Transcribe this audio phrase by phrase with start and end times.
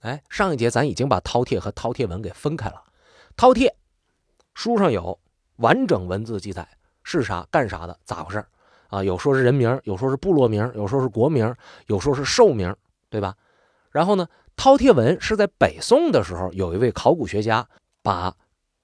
[0.00, 2.82] 哎，上一节咱已经把饕餮和饕餮纹给分开了。
[3.36, 3.70] 饕餮
[4.54, 5.18] 书上有
[5.56, 6.68] 完整文字记载
[7.02, 8.44] 是啥干啥的咋回事
[8.88, 9.02] 啊？
[9.02, 11.54] 有说是人名，有说是部落名，有说是国名，
[11.86, 12.74] 有说是兽名，
[13.10, 13.34] 对吧？
[13.90, 17.68] 然后呢，饕餮纹是在北宋的时候，有一位考古学家
[18.02, 18.34] 把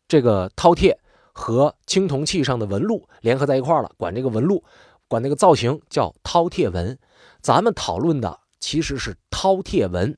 [0.08, 0.96] 这个饕餮
[1.32, 4.64] 和青铜器上的纹路联合在一块了，管这个纹路，
[5.06, 6.98] 管那个造型叫饕餮纹。
[7.40, 10.16] 咱们讨论的其实是饕餮纹。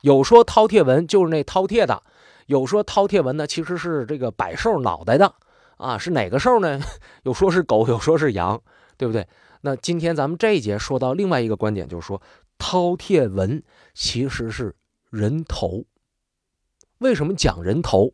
[0.00, 2.02] 有说饕餮纹就是那饕餮的，
[2.46, 5.34] 有说饕餮纹呢其实是这个百兽脑袋的
[5.76, 6.80] 啊，是哪个兽呢？
[7.24, 8.60] 有说是狗，有说是羊，
[8.96, 9.26] 对不对？
[9.60, 12.22] 那今天咱们这一节说到另外一个观点，就是说
[12.58, 13.62] 饕餮纹
[13.94, 14.74] 其实是
[15.10, 15.84] 人头。
[16.98, 18.12] 为什么讲人头？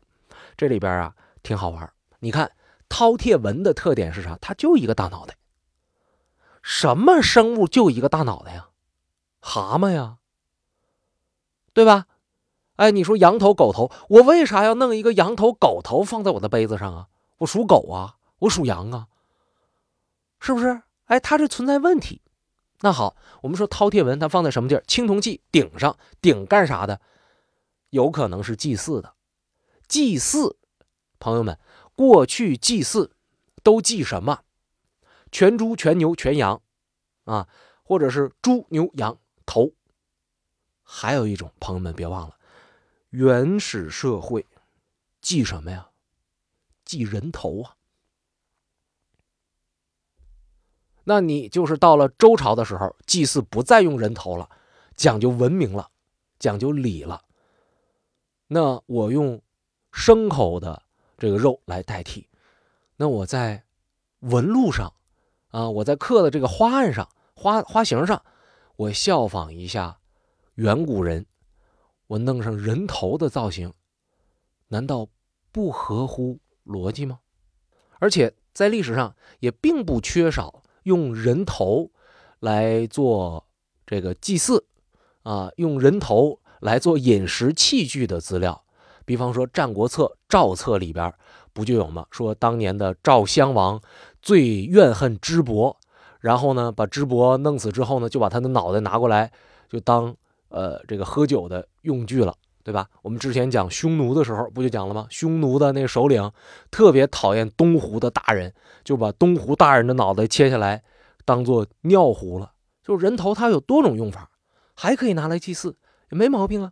[0.56, 1.92] 这里边啊挺好玩。
[2.20, 2.50] 你看
[2.88, 4.38] 饕餮纹的特点是啥？
[4.40, 5.36] 它就一个大脑袋。
[6.62, 8.68] 什么生物就一个大脑袋呀？
[9.40, 10.16] 蛤蟆呀。
[11.74, 12.06] 对吧？
[12.76, 17.08] 哎，你说羊头狗头，我为啥要弄一个羊头狗头放在我的杯子上啊？
[17.38, 19.08] 我属狗啊，我属羊啊，
[20.40, 20.82] 是不是？
[21.04, 22.22] 哎，它这存在问题。
[22.80, 24.82] 那好，我们说饕餮纹它放在什么地儿？
[24.86, 27.00] 青铜器顶上，顶干啥的？
[27.90, 29.14] 有可能是祭祀的。
[29.86, 30.56] 祭祀，
[31.18, 31.58] 朋友们，
[31.94, 33.12] 过去祭祀
[33.62, 34.40] 都祭什么？
[35.30, 36.60] 全猪、全牛、全羊
[37.24, 37.48] 啊，
[37.84, 39.72] 或者是猪、牛、羊头。
[40.84, 42.36] 还有一种，朋友们别忘了，
[43.10, 44.46] 原始社会
[45.20, 45.88] 祭什么呀？
[46.84, 47.74] 祭人头啊。
[51.04, 54.48] 那你就是到了周朝的时候，祭祀不再用人头了，
[54.94, 55.90] 讲究文明了，
[56.38, 57.24] 讲究礼了。
[58.46, 59.42] 那我用
[59.92, 60.82] 牲口的
[61.18, 62.28] 这个肉来代替。
[62.96, 63.64] 那我在
[64.20, 64.92] 纹路上
[65.48, 68.24] 啊，我在刻的这个花案上、花花型上，
[68.76, 69.98] 我效仿一下。
[70.54, 71.26] 远古人，
[72.06, 73.72] 我弄上人头的造型，
[74.68, 75.08] 难道
[75.50, 77.18] 不合乎逻辑吗？
[77.98, 81.90] 而且在历史上也并不缺少用人头
[82.38, 83.48] 来做
[83.84, 84.64] 这个祭祀
[85.24, 88.64] 啊，用人头来做饮食器具的资料。
[89.04, 91.12] 比方说《战国策·赵策》里边
[91.52, 92.06] 不就有吗？
[92.12, 93.82] 说当年的赵襄王
[94.22, 95.76] 最怨恨支伯，
[96.20, 99.32] 然后呢把支伯弄死之后呢，就把他的脑袋拿过来
[99.68, 100.16] 就当。
[100.54, 102.32] 呃，这个喝酒的用具了，
[102.62, 102.88] 对吧？
[103.02, 105.04] 我们之前讲匈奴的时候，不就讲了吗？
[105.10, 106.30] 匈奴的那首领
[106.70, 108.54] 特别讨厌东湖的大人，
[108.84, 110.84] 就把东湖大人的脑袋切下来，
[111.24, 112.52] 当做尿壶了。
[112.84, 114.30] 就人头，它有多种用法，
[114.76, 115.76] 还可以拿来祭祀，
[116.12, 116.70] 也没毛病啊。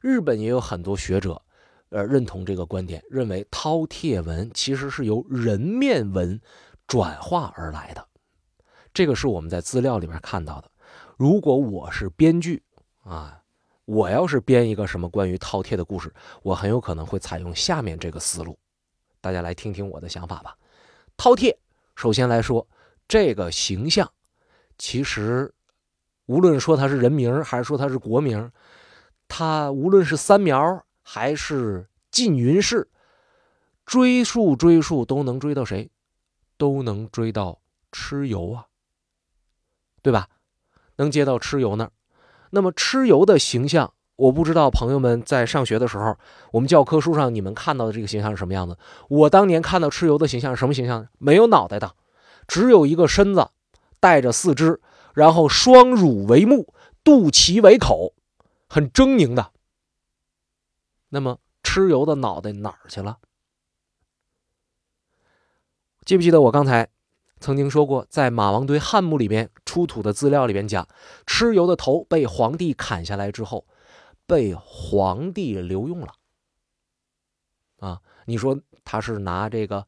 [0.00, 1.42] 日本也有很多学者，
[1.90, 6.40] 呃，认同这个观点，认为饕餮纹其实是由人面纹
[6.86, 8.06] 转化而来的。
[8.94, 10.70] 这个是我们在资料里面看到的。
[11.18, 12.62] 如果我是编剧，
[13.08, 13.42] 啊，
[13.86, 18.58] 我要是编一个什么关于饕餮的故事，我很有可能会采用下面这个思路，
[19.22, 20.54] 大家来听听我的想法吧。
[21.16, 21.56] 饕餮，
[21.96, 22.68] 首先来说，
[23.08, 24.12] 这个形象，
[24.76, 25.54] 其实
[26.26, 28.52] 无论说它是人名还是说它是国名，
[29.26, 32.90] 它无论是三苗还是缙云氏，
[33.86, 35.90] 追溯追溯都能追到谁？
[36.58, 37.58] 都能追到
[37.90, 38.66] 蚩尤啊，
[40.02, 40.28] 对吧？
[40.96, 41.92] 能接到蚩尤那儿。
[42.50, 46.16] 那么蚩尤的形象，我不知道朋友们在上学的时候，
[46.52, 48.76] 我们教科书上你们看到的这个形象是什么样子？
[49.08, 51.06] 我当年看到蚩尤的形象是什么形象？
[51.18, 51.94] 没有脑袋的，
[52.46, 53.48] 只有一个身子，
[54.00, 54.80] 带着四肢，
[55.14, 56.72] 然后双乳为目，
[57.04, 58.14] 肚脐为口，
[58.68, 59.52] 很狰狞的。
[61.10, 63.18] 那么蚩尤的脑袋哪儿去了？
[66.04, 66.88] 记不记得我刚才？
[67.40, 70.86] 曾经说过，在马王堆汉墓里面出土的资料里面讲，
[71.26, 73.66] 蚩尤的头被皇帝砍下来之后，
[74.26, 76.12] 被皇帝留用了。
[77.80, 79.86] 啊，你说他是拿这个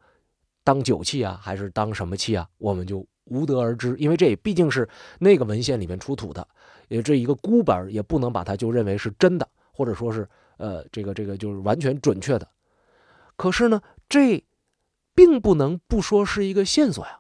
[0.63, 2.49] 当酒器啊，还是当什么器啊？
[2.59, 6.47] 我们就无得而知，因为这毕竟是那个文献里面出土的，
[6.89, 10.29] 也这一个孤本，也不能把它就认为是真的，或者说是
[10.59, 12.49] 呃，这个这个就是完全准确的。
[13.37, 14.45] 可是呢，这
[15.15, 17.20] 并不能不说是一个线索呀。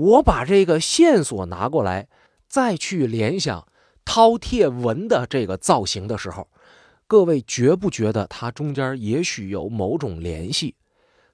[0.00, 2.08] 我把这个线索拿过来，
[2.48, 3.68] 再去联想
[4.06, 6.48] 饕餮纹的这个造型的时候，
[7.06, 10.74] 各位觉不觉得它中间也许有某种联系？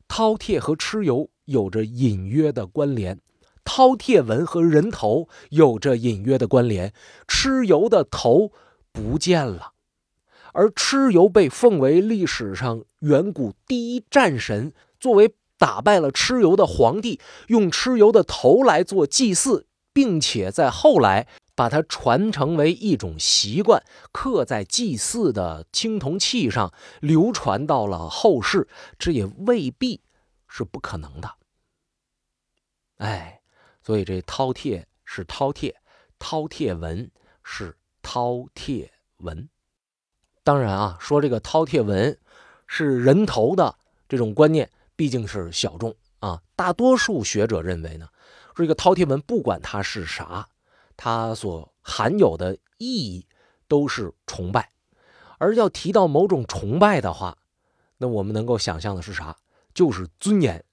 [0.09, 3.21] 饕餮和蚩尤有着隐约的关联，
[3.65, 6.93] 饕餮纹和人头有着隐约的关联，
[7.29, 8.51] 蚩尤的头
[8.91, 9.75] 不见了，
[10.53, 15.33] 而蚩尤被奉为历史上远古第一战神，作为。
[15.59, 23.83] 打败了蚩尤的皇帝，用蚩尤的头来做祭祀，并且在后来把它传承为一种习惯，
[24.13, 28.69] 刻在祭祀的青铜器上，流传到了后世，
[28.99, 30.03] 这也未必
[30.47, 31.35] 是不可能的。
[32.99, 33.41] 哎，
[33.83, 35.75] 所以这饕餮是饕餮，
[36.19, 37.11] 饕餮纹
[37.43, 38.89] 是饕餮
[39.19, 39.49] 纹。
[40.45, 42.19] 当然啊，说这个饕餮纹
[42.67, 43.77] 是人头的
[44.09, 46.43] 这种观念，毕竟是小众啊。
[46.57, 48.09] 大多数学者认为呢，
[48.55, 50.49] 说这个饕餮纹不管它是啥，
[50.97, 53.27] 它所含有的意义
[53.69, 54.71] 都是崇拜。
[55.39, 57.37] 而要提到某种崇拜的话，
[57.99, 59.37] 那我们能够想象的是啥？
[59.73, 60.65] 就是尊严，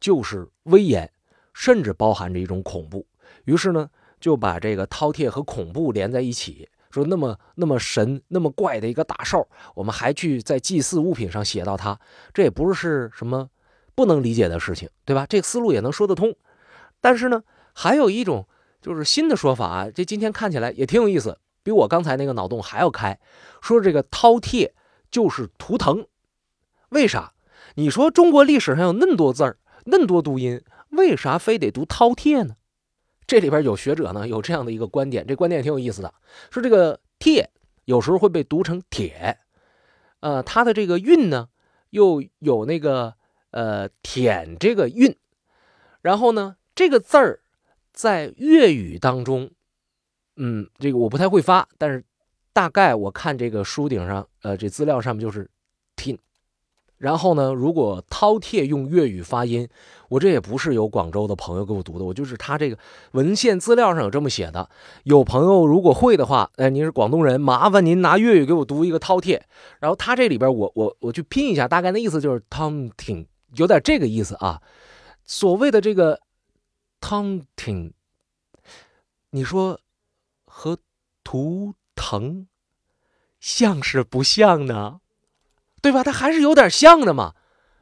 [0.00, 1.12] 就是威严。
[1.54, 3.06] 甚至包含着一种恐怖，
[3.44, 12.00] 于是呢，就把这个饕餮和恐怖连在一起，说那么那么神、那么怪的一个大兽，我们还去在祭祀物品上写到它，
[12.32, 13.50] 这也不是什么
[13.94, 15.26] 不能理解的事情，对吧？
[15.28, 16.34] 这个思路也能说得通。
[17.00, 17.42] 但是呢，
[17.72, 18.46] 还有一种
[18.80, 23.18] 就是新的说法啊，这今天看起来也挺有意思，比我刚才那个脑洞还要开，
[23.60, 24.70] 说这个饕餮
[25.10, 26.06] 就是图腾，
[26.90, 27.32] 为啥？
[27.76, 30.62] 你说中国历史上有那么多字儿，那么多读音。
[30.90, 32.56] 为啥非得读饕餮呢？
[33.26, 36.12] 这里边有学者呢有这样的一个观点，这观点挺有意思的，
[36.50, 37.46] 说这个餮
[37.86, 39.38] 有时候会被读成铁，
[40.20, 41.48] 呃，它的这个韵呢
[41.88, 43.14] 又有那个
[43.52, 45.16] 呃舔这个韵，
[46.02, 47.40] 然后呢这个字儿
[47.92, 49.50] 在粤语当中，
[50.36, 52.04] 嗯，这个我不太会发，但是
[52.52, 55.48] 大概我看这个书顶上，呃，这资料上面就是
[55.94, 56.18] 听。
[56.96, 59.68] 然后呢，如果饕餮用粤语发音，
[60.08, 62.78] 我这也不是有广州的朋友给我读的，我就是他这个
[63.10, 64.70] 文献资料上有这么写的。
[65.02, 69.40] 有朋友如果会的话，哎，您是广东人，麻烦您拿粤语给我读一个饕餮。
[69.80, 73.26] 然后他这里边，我我我去拼一下，大概的意思就是汤挺
[73.56, 74.62] 有点这个意思啊。
[75.24, 76.20] 所谓的这个
[77.00, 77.94] 汤挺，
[79.30, 79.80] 你说
[80.44, 80.78] 和
[81.24, 82.48] 图腾
[83.38, 85.00] 像是不像呢？
[85.80, 86.04] 对吧？
[86.04, 87.34] 它还是有点像的嘛，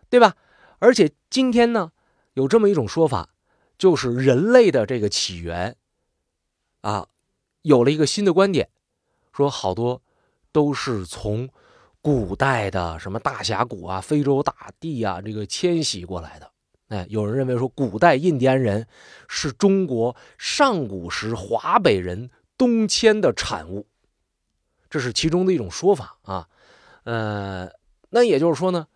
[0.09, 0.37] 对吧？
[0.79, 1.93] 而且今天呢，
[2.33, 3.31] 有这么一种说法，
[3.77, 5.77] 就是人类的这个起源
[6.81, 7.09] 啊，
[7.63, 8.71] 有了一个新的观点，
[9.33, 10.03] 说好多
[10.51, 11.51] 都是从
[12.03, 16.51] 古代的什么大峡谷啊、非洲大地啊这个迁徙过来的。
[16.89, 18.87] 哎，有人认为说，古代印第安人
[19.29, 23.87] 是中国上古时华北人东迁的产物，
[24.89, 26.49] 这是其中的一种说法啊，
[27.05, 27.71] 呃。
[28.13, 28.89] 那也就是说呢，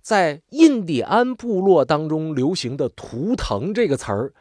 [0.00, 4.32] 在印第安部落当中流行的“图腾”这个词儿，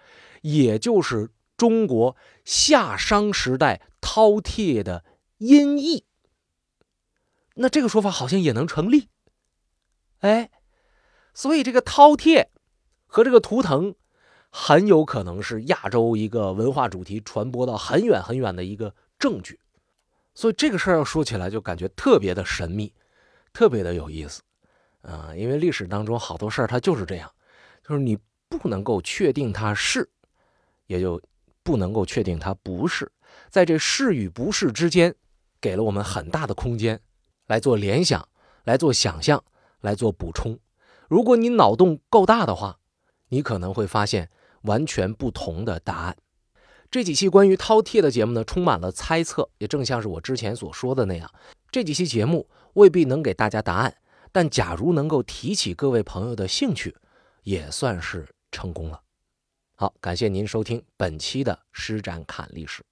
[0.44, 5.03] 也就是中国夏商时代饕餮的
[5.39, 6.03] 音译。
[7.56, 9.10] 那这个说法好像也能成立。
[10.19, 10.50] 哎，
[11.34, 12.46] 所以这个饕餮
[13.06, 13.96] 和这个图腾，
[14.50, 19.60] 很有可能是亚洲一个文化主题传播到很远很远的一个证据。
[20.34, 22.94] 所以这个事儿要说起来，就感觉特别的神秘。
[23.54, 24.42] 特别的有意思，
[25.00, 27.31] 啊，因为历史当中好多事儿它就是这样，
[27.81, 28.18] 就是你
[28.50, 30.10] 不能够确定它是，
[30.88, 31.22] 也就
[31.63, 33.10] 不能够确定它不是，
[33.50, 35.16] 在这是与不是之间，
[35.62, 37.00] 给了我们很大的空间
[37.47, 38.27] 来做联想，
[38.63, 39.44] 来做想象，
[39.81, 40.59] 来做补充。
[41.07, 42.80] 如果你脑洞够大的话，
[43.30, 44.30] 你可能会发现
[44.62, 46.18] 完全不同的答案。
[46.89, 51.31] 这几期关于饕餮的节目呢，充满了猜测，也正像是我之前所说的那样，
[51.71, 52.50] 这几期节目。
[52.75, 53.95] 未必能给大家答案，
[54.33, 56.94] 但假如能够提起各位朋友的兴趣，
[57.44, 59.02] 也算是成功了。
[59.75, 62.83] 好，感谢您收听本期的施展侃历史。